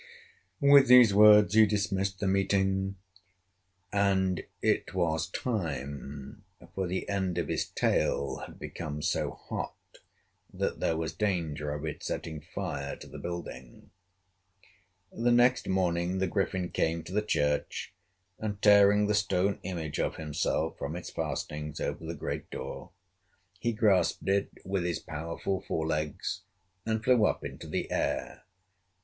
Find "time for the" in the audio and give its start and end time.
5.29-7.07